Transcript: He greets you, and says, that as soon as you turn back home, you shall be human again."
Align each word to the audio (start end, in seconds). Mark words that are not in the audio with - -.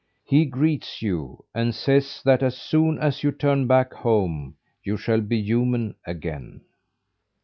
He 0.25 0.45
greets 0.45 1.03
you, 1.03 1.45
and 1.53 1.75
says, 1.75 2.23
that 2.25 2.41
as 2.41 2.57
soon 2.57 2.97
as 2.97 3.21
you 3.21 3.31
turn 3.31 3.67
back 3.67 3.93
home, 3.93 4.55
you 4.83 4.97
shall 4.97 5.21
be 5.21 5.37
human 5.39 5.93
again." 6.07 6.61